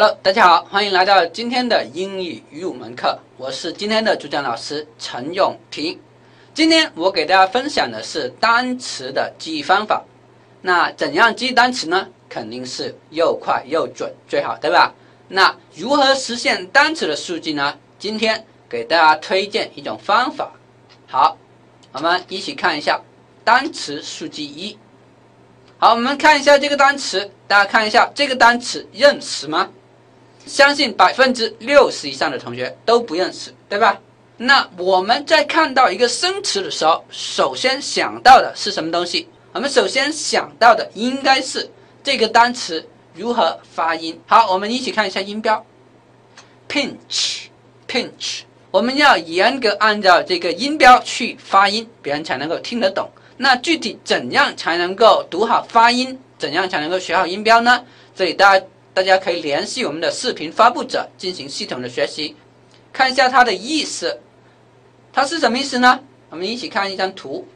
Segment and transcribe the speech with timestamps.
[0.00, 3.18] Hello，大家好，欢迎来到今天的英语入门课。
[3.36, 5.98] 我是今天的主讲老师陈永平。
[6.54, 10.04] 今天我给大家分享的是单词的记忆方法。
[10.62, 12.06] 那怎样记单词呢？
[12.28, 14.94] 肯定是又快又准最好，对吧？
[15.26, 17.76] 那如何实现单词的速记呢？
[17.98, 20.52] 今天给大家推荐一种方法。
[21.08, 21.36] 好，
[21.90, 23.00] 我们一起看一下
[23.42, 24.78] 单词速记一。
[25.78, 29.68] 好，我们看一下这个单词，大家看一下这个单词认识吗？
[30.48, 34.00] 相信百分之六十以上的同学都不认识，对吧？
[34.38, 39.28] 那我们在看到一个生词的时候，首先想到的是什么东西？
[39.52, 41.68] 我们首先想到的应该是
[42.02, 44.20] 这个单词如何发音。
[44.26, 45.64] 好，我们一起看一下音标
[46.68, 53.10] ，pinch，pinch，我们要严格按照这个音标去发音，别人才能够听得懂。
[53.36, 56.18] 那具体怎样才能够读好发音？
[56.38, 57.84] 怎样才能够学好音标呢？
[58.14, 58.64] 这里大家。
[58.98, 62.34] 大家可以联系我们的视频发布者进行系统的学习，
[62.92, 64.20] 看一下它的意思，
[65.12, 66.00] 它是什么意思呢？
[66.30, 67.46] 我们一起看一张图，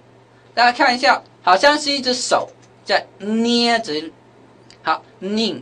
[0.55, 2.49] 大家看一下，好像是一只手
[2.85, 3.93] 在捏着，
[4.85, 5.61] 好，拧，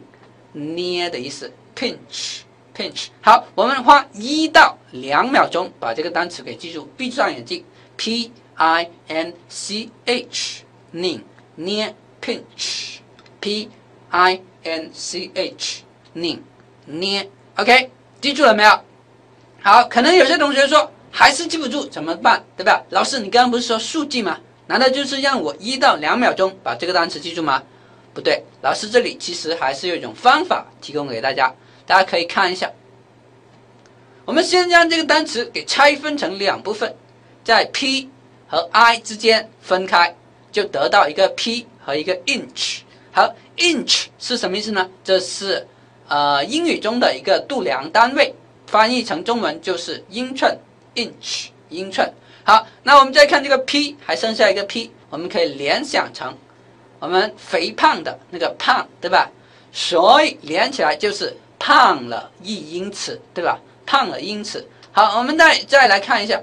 [0.52, 3.06] 捏的意思，pinch，pinch。
[3.22, 7.64] 好，我们花一到两秒钟把这个单词给记住，闭上眼睛
[7.96, 13.70] ，p i n c h，拧，捏，pinch，p
[14.10, 14.40] i。
[14.62, 16.44] n c h 拧
[16.84, 18.80] 捏，OK，记住了没有？
[19.62, 22.44] 好，可能有些同学说还是记不住，怎么办？
[22.58, 22.84] 对吧？
[22.90, 24.38] 老师，你刚刚不是说速记吗？
[24.66, 27.62] 难道就是让我一到两秒钟把这个单词记住吗？
[28.12, 31.54] 不对，老师这里其实还是有一种方法提供给大家，
[31.86, 32.70] 大家可以看一下。
[34.26, 36.94] 我们先将这个单词给拆分成两部分，
[37.42, 38.10] 在 p
[38.46, 40.14] 和 i 之间分开，
[40.52, 42.80] 就得到一个 p 和一个 inch。
[43.12, 44.88] 好，inch 是什么意思呢？
[45.02, 45.66] 这是
[46.08, 48.34] 呃英语中的一个度量单位，
[48.66, 50.56] 翻译成中文就是英寸
[50.94, 52.12] ，inch 英寸。
[52.44, 56.36] 好，那我们再看这个 p，还剩下一个 p，我们可以联想成
[56.98, 59.30] 我们肥胖的那个胖，对吧？
[59.72, 63.58] 所以连起来就是胖了一英尺，对吧？
[63.86, 64.66] 胖了一英尺。
[64.92, 66.40] 好，我们再再来看一下，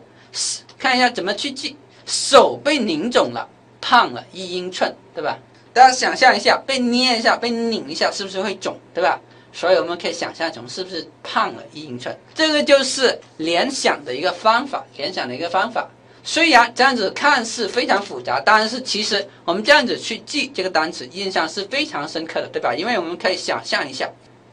[0.78, 1.76] 看一下怎么去记，
[2.06, 3.48] 手被拧肿了，
[3.82, 5.38] 胖了一英寸，对吧？
[5.78, 9.22] 大家想象一下，被捏一下，被拧一下，是不是会肿，对吧？
[9.54, 12.18] 所以我们可以想象成是不是胖了一英寸？
[12.34, 15.88] 这个就是联想的一个方法，联想的一个方法。
[16.24, 22.74] 虽然这样子看似非常复杂，但是其实我们这样子去记这个单词，印象是非常深刻的，对吧？
[22.74, 24.10] 因为我们可以想象一下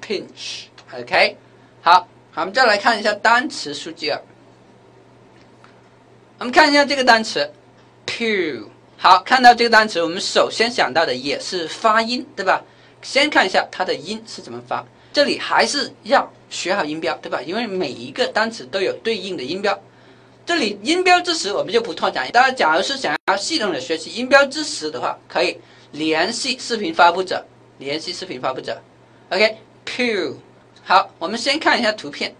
[0.06, 1.39] ，pinch，OK，
[1.81, 4.21] 好，好，我们再来看一下单词数据二，
[6.39, 7.51] 我们看一下这个单词
[8.06, 8.74] ，pew。
[9.05, 12.65] 好，看到这个单词，我们首先想到的也是发音，对吧？
[13.03, 14.83] 先看一下它的音是怎么发。
[15.13, 17.43] 这里还是要学好音标，对吧？
[17.43, 19.79] 因为每一个单词都有对应的音标。
[20.47, 22.27] 这里音标知识我们就不拓展。
[22.33, 25.61] 大家假如是想要系统的学习音标知识的话，可以
[25.93, 27.45] 联系视频发布者，
[27.77, 28.81] 联系视频发布者。
[29.29, 30.35] OK，噗。
[30.83, 32.35] 好，我们先看一下图片。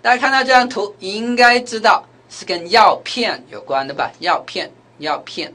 [0.00, 4.10] 大家看到这张图，应该知道是跟药片有关的吧？
[4.20, 5.52] 药片，药片。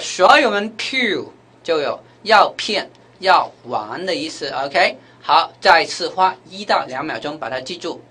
[0.00, 2.90] 所以我们 p u 就有药片、
[3.20, 4.48] 药丸的意思。
[4.50, 8.02] OK，好，再次花一到两秒钟把它记住。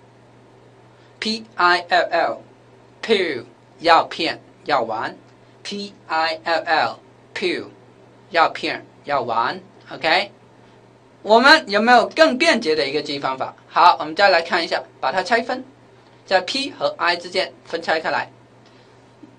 [1.19, 3.45] P I L L，pill
[3.79, 5.15] 药片、药丸。
[5.63, 7.65] P I L L，pill
[8.29, 9.59] 药片、药丸。
[9.91, 10.31] OK，
[11.23, 13.53] 我们有没有更便捷的一个记忆方法？
[13.67, 15.65] 好，我们再来看一下，把它拆分，
[16.25, 18.31] 在 P 和 I 之间分拆开来。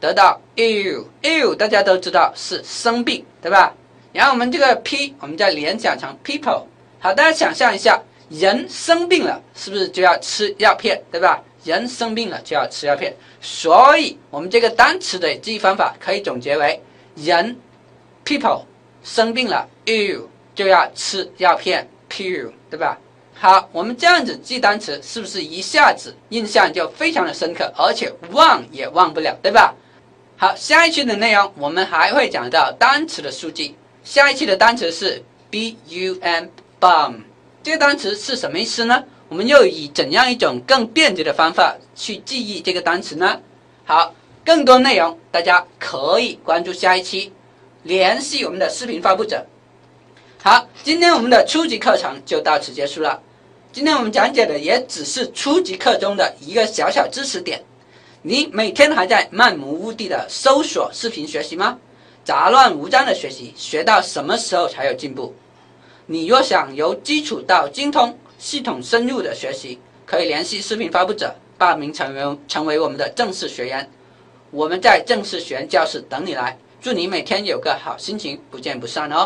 [0.00, 3.74] 得到 ill，ill 大家都知道是生病，对吧？
[4.12, 6.64] 然后我们这个 p，我们再联想成 people。
[6.98, 11.42] 好，大家想象一下，人生病了，是不是就要吃药片，对吧？
[11.64, 16.80] 人生病了就要吃药片，所以我们这个单词的记忆方法可以总结为：
[17.16, 17.56] 人
[18.24, 18.62] people
[19.02, 20.22] 生病了，ill
[20.54, 22.96] 就要吃药片，pill，对吧？
[23.34, 29.74] 好，我们这样子记单词，是不是一下子印象就非常的深刻，而且忘也忘不了，对吧？
[30.38, 33.74] 好，下一期的内容我们还会讲到单词的数据。
[34.04, 36.44] 下一期的单词是 b u m
[36.78, 37.14] bum，
[37.62, 39.02] 这个单词是什么意思呢？
[39.30, 43.40] 我们又以怎样一种更便捷的方法去记忆这个单词呢？
[43.86, 47.32] 好，更多内容大家可以关注下一期，
[47.84, 49.46] 联系我们的视频发布者。
[50.42, 53.22] 好，今天我们的初级课程就到此结束了。
[53.72, 57.64] 今天我们讲解的也只是初级课中的一个小小知识点。
[58.28, 61.78] 你每天还在漫无目的的搜索视频学习吗？
[62.24, 65.32] 杂乱无章的学习，学到什么时候才有进步？
[66.06, 73.88] 你若想由基础到精通，系统深入的学习，可以联系视频发布者报名成为成为我们的正式学员。
[74.50, 79.24] 我们在正式学员教室等你来，祝你每天有个好心情，不见不散哦。